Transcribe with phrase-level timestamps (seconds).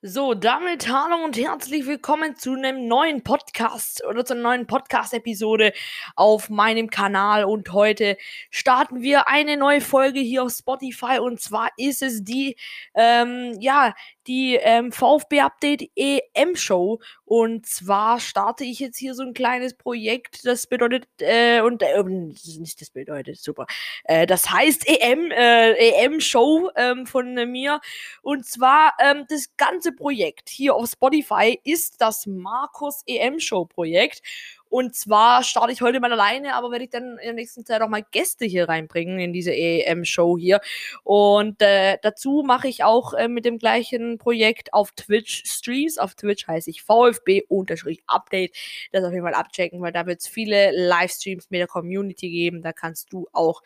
[0.00, 5.72] So, damit hallo und herzlich willkommen zu einem neuen Podcast oder zu einer neuen Podcast-Episode
[6.14, 7.42] auf meinem Kanal.
[7.42, 8.16] Und heute
[8.48, 11.18] starten wir eine neue Folge hier auf Spotify.
[11.18, 12.54] Und zwar ist es die,
[12.94, 13.92] ähm, ja,
[14.28, 17.00] die ähm, VfB Update EM Show.
[17.24, 20.46] Und zwar starte ich jetzt hier so ein kleines Projekt.
[20.46, 23.66] Das bedeutet, äh, und äh, nicht das bedeutet, super.
[24.04, 27.80] Äh, das heißt EM, äh, EM Show ähm, von mir.
[28.22, 34.22] Und zwar ähm, das ganze Projekt hier auf Spotify ist das Markus EM Show Projekt.
[34.70, 37.80] Und zwar starte ich heute mal alleine, aber werde ich dann in der nächsten Zeit
[37.80, 40.60] auch mal Gäste hier reinbringen in diese EM-Show hier.
[41.04, 45.98] Und äh, dazu mache ich auch äh, mit dem gleichen Projekt auf Twitch Streams.
[45.98, 48.56] Auf Twitch heiße ich VfB-Update.
[48.92, 52.62] Das auf jeden Fall abchecken, weil da wird es viele Livestreams mit der Community geben.
[52.62, 53.62] Da kannst du auch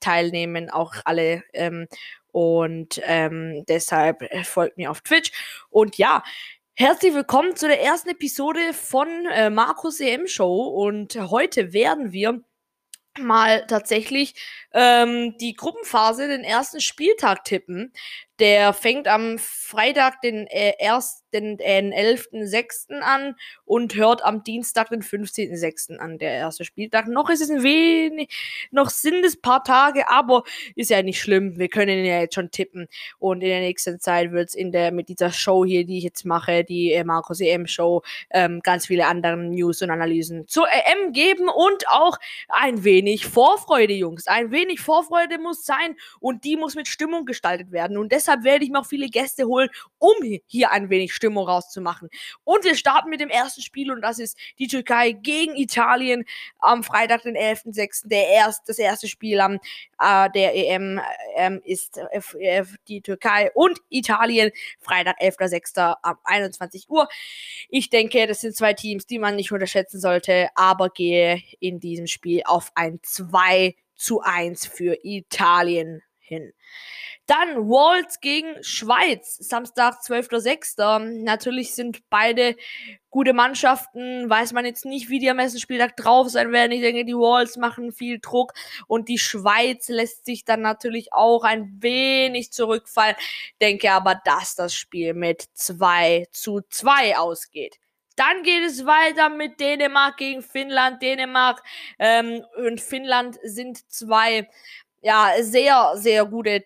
[0.00, 1.42] teilnehmen, auch alle.
[1.52, 1.86] Ähm,
[2.32, 5.32] und ähm, deshalb äh, folgt mir auf Twitch.
[5.70, 6.22] Und ja,
[6.78, 12.44] Herzlich willkommen zu der ersten Episode von äh, Markus EM Show und heute werden wir
[13.18, 14.34] mal tatsächlich
[14.74, 17.94] ähm, die Gruppenphase, den ersten Spieltag tippen.
[18.38, 23.00] Der fängt am Freitag, den äh, erst, den äh, 11.06.
[23.00, 23.34] an
[23.64, 25.96] und hört am Dienstag, den 15.06.
[25.96, 27.08] an, der erste Spieltag.
[27.08, 28.28] Noch ist es ein wenig,
[28.70, 31.58] noch sind es paar Tage, aber ist ja nicht schlimm.
[31.58, 32.88] Wir können ihn ja jetzt schon tippen.
[33.18, 36.04] Und in der nächsten Zeit wird es in der, mit dieser Show hier, die ich
[36.04, 40.66] jetzt mache, die äh, Markus EM Show, ähm, ganz viele andere News und Analysen zur
[40.68, 44.26] EM geben und auch ein wenig Vorfreude, Jungs.
[44.26, 47.96] Ein wenig Vorfreude muss sein und die muss mit Stimmung gestaltet werden.
[47.96, 50.14] Und deshalb deshalb werde ich mir auch viele Gäste holen, um
[50.46, 52.10] hier ein wenig Stimmung rauszumachen.
[52.44, 56.24] Und wir starten mit dem ersten Spiel und das ist die Türkei gegen Italien
[56.58, 58.08] am Freitag, den 11.06.
[58.08, 59.58] Der erst, das erste Spiel am
[60.00, 61.00] äh, der EM
[61.36, 64.50] ähm, ist äh, die Türkei und Italien.
[64.80, 65.78] Freitag, 11.06.
[66.02, 67.08] ab 21 Uhr.
[67.68, 72.06] Ich denke, das sind zwei Teams, die man nicht unterschätzen sollte, aber gehe in diesem
[72.06, 76.52] Spiel auf ein 2 zu 1 für Italien hin.
[77.26, 81.24] Dann Walls gegen Schweiz, Samstag, 12.06.
[81.24, 82.54] Natürlich sind beide
[83.10, 84.30] gute Mannschaften.
[84.30, 86.70] Weiß man jetzt nicht, wie die am ersten Spieltag drauf sein werden.
[86.70, 88.52] Ich denke, die Walls machen viel Druck
[88.86, 93.16] und die Schweiz lässt sich dann natürlich auch ein wenig zurückfallen.
[93.60, 97.78] Denke aber, dass das Spiel mit 2 zu 2 ausgeht.
[98.16, 101.02] Dann geht es weiter mit Dänemark gegen Finnland.
[101.02, 101.62] Dänemark
[101.98, 104.48] ähm, und Finnland sind zwei
[105.02, 106.62] ja, sehr, sehr gute,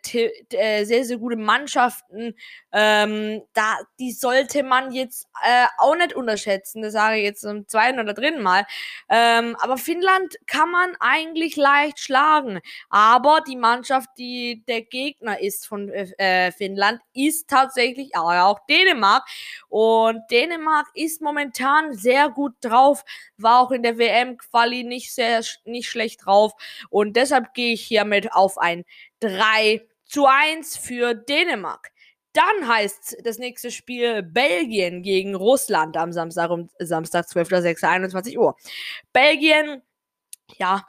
[0.52, 2.34] äh, sehr, sehr gute Mannschaften.
[2.72, 6.82] Ähm, da, die sollte man jetzt äh, auch nicht unterschätzen.
[6.82, 8.64] Das sage ich jetzt zum zweiten oder dritten Mal.
[9.08, 12.60] Ähm, aber Finnland kann man eigentlich leicht schlagen.
[12.88, 19.24] Aber die Mannschaft, die der Gegner ist von äh, Finnland, ist tatsächlich auch Dänemark.
[19.68, 23.04] Und Dänemark ist momentan sehr gut drauf.
[23.36, 26.52] War auch in der WM-Quali nicht sehr, nicht schlecht drauf.
[26.90, 28.84] Und deshalb gehe ich hier mit auf ein
[29.20, 31.92] 3 zu 1 für Dänemark.
[32.32, 38.56] Dann heißt das nächste Spiel Belgien gegen Russland am Samstag um Samstag 12.06.21 Uhr.
[39.12, 39.82] Belgien,
[40.58, 40.84] ja,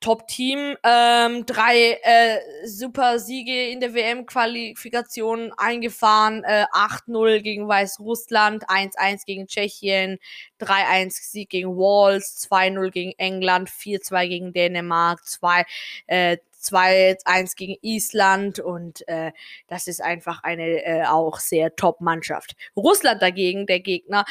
[0.00, 0.76] Top-Team.
[0.82, 6.44] Ähm, drei äh, super Siege in der WM-Qualifikation eingefahren.
[6.44, 10.18] Äh, 8-0 gegen Weißrussland, 1-1 gegen Tschechien,
[10.60, 15.64] 3-1 Sieg gegen Wales, 2-0 gegen England, 4-2 gegen Dänemark, 2
[16.06, 19.32] äh, 2-1 gegen Island und äh,
[19.68, 22.56] das ist einfach eine äh, auch sehr Top-Mannschaft.
[22.76, 24.24] Russland dagegen, der Gegner,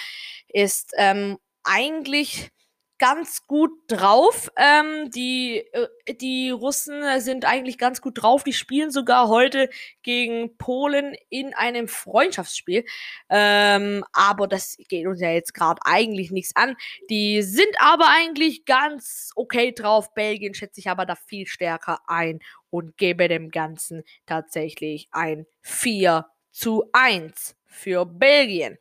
[0.49, 2.51] ist ähm, eigentlich
[2.97, 4.50] ganz gut drauf.
[4.57, 8.44] Ähm, die, äh, die Russen sind eigentlich ganz gut drauf.
[8.44, 9.69] Die spielen sogar heute
[10.03, 12.85] gegen Polen in einem Freundschaftsspiel.
[13.29, 16.75] Ähm, aber das geht uns ja jetzt gerade eigentlich nichts an.
[17.09, 20.13] Die sind aber eigentlich ganz okay drauf.
[20.13, 22.39] Belgien schätze ich aber da viel stärker ein
[22.69, 28.77] und gebe dem Ganzen tatsächlich ein 4 zu 1 für Belgien.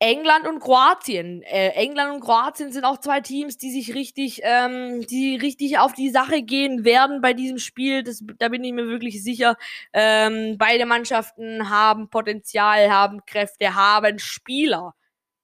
[0.00, 1.42] England und Kroatien.
[1.42, 5.92] Äh, England und Kroatien sind auch zwei Teams, die sich richtig, ähm, die richtig auf
[5.92, 8.04] die Sache gehen werden bei diesem Spiel.
[8.04, 9.56] Das, da bin ich mir wirklich sicher.
[9.92, 14.94] Ähm, beide Mannschaften haben Potenzial, haben Kräfte, haben Spieler,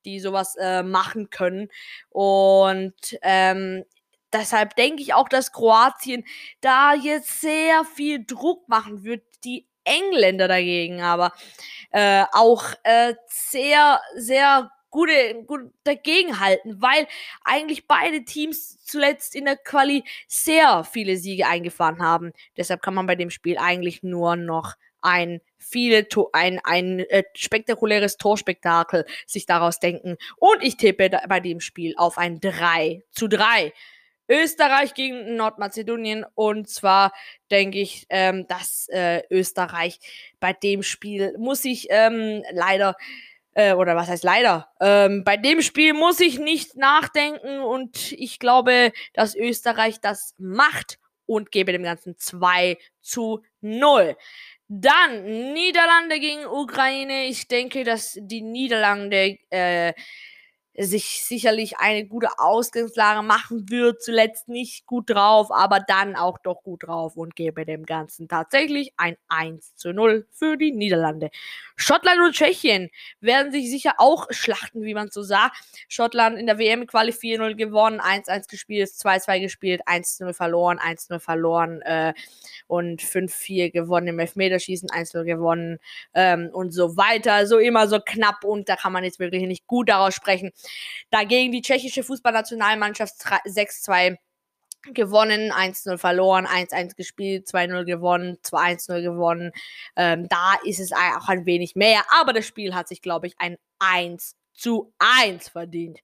[0.05, 1.69] die sowas äh, machen können.
[2.11, 3.85] Und ähm,
[4.33, 6.25] deshalb denke ich auch, dass Kroatien
[6.61, 9.25] da jetzt sehr viel Druck machen wird.
[9.45, 11.33] Die Engländer dagegen aber
[11.91, 17.07] äh, auch äh, sehr, sehr gute, gut dagegenhalten, weil
[17.45, 22.33] eigentlich beide Teams zuletzt in der Quali sehr viele Siege eingefahren haben.
[22.57, 28.17] Deshalb kann man bei dem Spiel eigentlich nur noch ein viele ein, ein äh, spektakuläres
[28.17, 30.17] Torspektakel sich daraus denken.
[30.37, 33.73] Und ich tippe bei dem Spiel auf ein 3 zu 3.
[34.29, 36.25] Österreich gegen Nordmazedonien.
[36.35, 37.13] Und zwar
[37.51, 39.99] denke ich, ähm, dass äh, Österreich
[40.41, 42.97] bei dem Spiel muss ich ähm, leider
[43.55, 44.69] äh, oder was heißt leider?
[44.81, 50.99] Ähm, bei dem Spiel muss ich nicht nachdenken und ich glaube, dass Österreich das macht
[51.27, 54.17] und gebe dem Ganzen 2 zu 0.
[54.69, 57.27] Dann Niederlande gegen Ukraine.
[57.27, 59.93] Ich denke, dass die Niederlande äh,
[60.77, 64.03] sich sicherlich eine gute Ausgangslage machen wird.
[64.03, 68.93] Zuletzt nicht gut drauf, aber dann auch doch gut drauf und gebe dem Ganzen tatsächlich
[68.97, 71.31] ein 1 zu 0 für die Niederlande.
[71.77, 72.91] Schottland und Tschechien
[73.21, 75.57] werden sich sicher auch schlachten, wie man so sagt.
[75.89, 82.15] Schottland in der WM-Quali 4-0 gewonnen, 1-1 gespielt, 2-2 gespielt, 1-0 verloren, 1-0 verloren äh,
[82.67, 85.79] und 5-4 gewonnen im Elfmeterschießen, 1-0 gewonnen
[86.15, 87.47] ähm, und so weiter.
[87.47, 90.53] So immer so knapp und da kann man jetzt wirklich nicht gut daraus sprechen.
[91.11, 93.15] Dagegen die tschechische Fußballnationalmannschaft
[93.47, 94.17] 6-2
[94.93, 99.53] gewonnen, 1-0 verloren, 1-1 gespielt, 2-0 gewonnen, 2-1-0 gewonnen.
[99.97, 103.35] Ähm, da ist es auch ein wenig mehr, aber das Spiel hat sich, glaube ich,
[103.39, 106.01] ein 1 zu 1 verdient.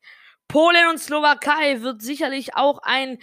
[0.49, 3.19] Polen und Slowakei wird sicherlich auch ein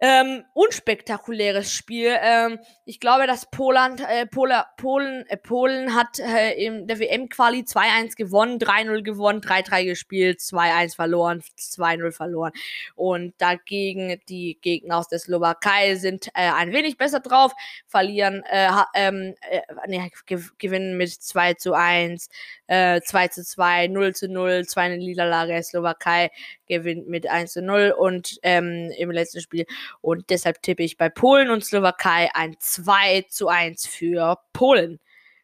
[0.00, 2.16] ähm, unspektakuläres Spiel.
[2.20, 7.62] Ähm, ich glaube, dass Poland, äh, Pola, Polen, äh, Polen hat äh, in der WM-Quali
[7.62, 12.52] 2-1 gewonnen, 3-0 gewonnen, 3-3 gespielt, 2-1 verloren, 2-0 verloren.
[12.94, 17.52] Und dagegen die Gegner aus der Slowakei sind äh, ein wenig besser drauf,
[17.86, 20.10] verlieren, äh, ähm, äh, nee,
[20.58, 22.28] gewinnen mit 2 zu 1,
[22.68, 25.60] äh, 2 zu 2, 0 zu 0, 2 Niederlage.
[25.62, 26.30] Slowakei
[26.68, 29.66] gewinnt mit 1 zu 0 und ähm, im letzten Spiel
[30.00, 35.00] und deshalb tippe ich bei Polen und Slowakei ein 2 zu 1 für Polen.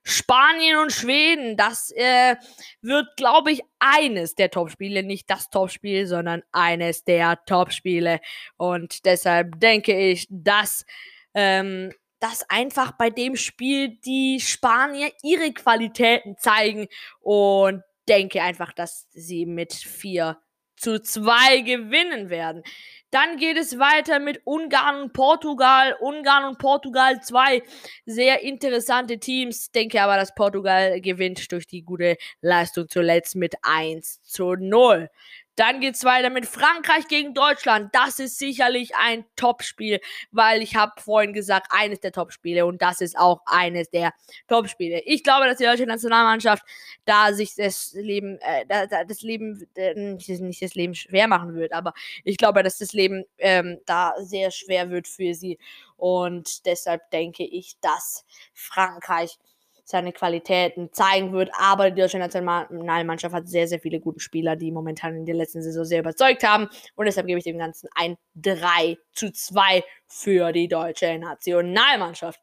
[0.07, 2.37] Spanien und Schweden, das äh,
[2.83, 8.21] wird, glaube ich, eines der Topspiele, nicht das Topspiel, sondern eines der Topspiele.
[8.59, 10.85] Und deshalb denke ich, dass,
[11.33, 11.91] ähm,
[12.21, 16.87] dass einfach bei dem Spiel die Spanier ihre Qualitäten zeigen
[17.21, 20.37] und denke einfach, dass sie mit 4
[20.85, 22.63] zu 2 gewinnen werden.
[23.11, 25.97] Dann geht es weiter mit Ungarn und Portugal.
[26.01, 27.63] Ungarn und Portugal, zwei
[28.07, 29.71] sehr interessante Teams.
[29.71, 35.09] Denke aber, dass Portugal gewinnt durch die gute Leistung zuletzt mit 1 zu 0.
[35.57, 37.95] Dann geht's weiter mit Frankreich gegen Deutschland.
[37.95, 40.01] Das ist sicherlich ein Topspiel,
[40.33, 44.13] weil ich habe vorhin gesagt, eines der Topspiele und das ist auch eines der
[44.49, 45.03] Topspiele.
[45.05, 46.65] Ich glaube, dass die deutsche Nationalmannschaft
[47.05, 51.95] da sich das Leben, äh, das Leben, äh, nicht das Leben schwer machen wird, aber
[52.25, 55.59] ich glaube, dass das Leben ähm, da sehr schwer wird für sie
[55.97, 59.39] und deshalb denke ich, dass Frankreich
[59.85, 61.51] seine Qualitäten zeigen wird.
[61.59, 65.63] Aber die deutsche Nationalmannschaft hat sehr, sehr viele gute Spieler, die momentan in der letzten
[65.63, 66.69] Saison sehr überzeugt haben.
[66.97, 72.41] Und deshalb gebe ich dem Ganzen ein 3 zu 2 für die deutsche Nationalmannschaft.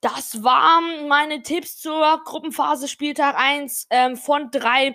[0.00, 4.94] Das waren meine Tipps zur Gruppenphase Spieltag 1 ähm, von 3.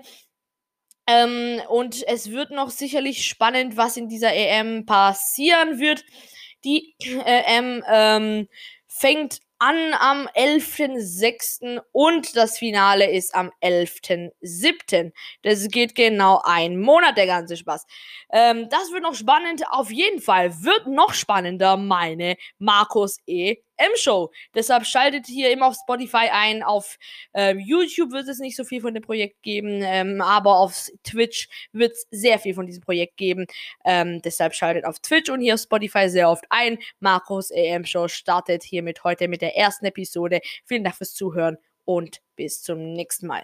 [1.08, 6.06] Ähm, und es wird noch sicherlich spannend, was in dieser EM passieren wird.
[6.64, 8.48] Die EM ähm,
[8.88, 11.80] fängt an am 11.06.
[11.94, 15.14] und das Finale ist am 11.07.
[15.42, 17.86] Das geht genau ein Monat, der ganze Spaß.
[18.34, 19.64] Ähm, das wird noch spannend.
[19.72, 23.56] Auf jeden Fall wird noch spannender meine Markus E.
[23.88, 24.32] M-Show.
[24.54, 26.64] Deshalb schaltet hier immer auf Spotify ein.
[26.64, 26.98] Auf
[27.34, 31.50] ähm, YouTube wird es nicht so viel von dem Projekt geben, ähm, aber auf Twitch
[31.72, 33.46] wird es sehr viel von diesem Projekt geben.
[33.86, 36.78] Ähm, deshalb schaltet auf Twitch und hier auf Spotify sehr oft ein.
[37.00, 40.42] Markus EM Show startet hiermit heute mit der ersten Episode.
[40.66, 43.42] Vielen Dank fürs Zuhören und bis zum nächsten Mal.